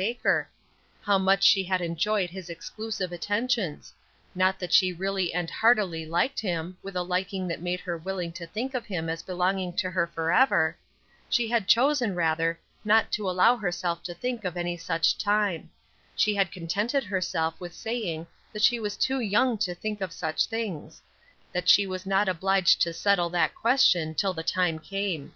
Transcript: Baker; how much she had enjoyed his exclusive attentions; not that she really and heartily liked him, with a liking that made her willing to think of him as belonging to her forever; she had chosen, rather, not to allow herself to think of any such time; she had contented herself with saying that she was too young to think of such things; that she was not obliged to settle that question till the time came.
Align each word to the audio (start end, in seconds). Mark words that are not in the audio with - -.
Baker; 0.00 0.48
how 1.02 1.18
much 1.18 1.42
she 1.44 1.62
had 1.62 1.82
enjoyed 1.82 2.30
his 2.30 2.48
exclusive 2.48 3.12
attentions; 3.12 3.92
not 4.34 4.58
that 4.58 4.72
she 4.72 4.94
really 4.94 5.34
and 5.34 5.50
heartily 5.50 6.06
liked 6.06 6.40
him, 6.40 6.78
with 6.82 6.96
a 6.96 7.02
liking 7.02 7.46
that 7.48 7.60
made 7.60 7.80
her 7.80 7.98
willing 7.98 8.32
to 8.32 8.46
think 8.46 8.72
of 8.72 8.86
him 8.86 9.10
as 9.10 9.22
belonging 9.22 9.76
to 9.76 9.90
her 9.90 10.06
forever; 10.06 10.74
she 11.28 11.48
had 11.48 11.68
chosen, 11.68 12.14
rather, 12.14 12.58
not 12.82 13.12
to 13.12 13.28
allow 13.28 13.58
herself 13.58 14.02
to 14.04 14.14
think 14.14 14.42
of 14.42 14.56
any 14.56 14.74
such 14.78 15.18
time; 15.18 15.70
she 16.16 16.34
had 16.34 16.50
contented 16.50 17.04
herself 17.04 17.52
with 17.60 17.74
saying 17.74 18.26
that 18.54 18.62
she 18.62 18.80
was 18.80 18.96
too 18.96 19.20
young 19.20 19.58
to 19.58 19.74
think 19.74 20.00
of 20.00 20.12
such 20.14 20.46
things; 20.46 21.02
that 21.52 21.68
she 21.68 21.86
was 21.86 22.06
not 22.06 22.26
obliged 22.26 22.80
to 22.80 22.94
settle 22.94 23.28
that 23.28 23.54
question 23.54 24.14
till 24.14 24.32
the 24.32 24.42
time 24.42 24.78
came. 24.78 25.34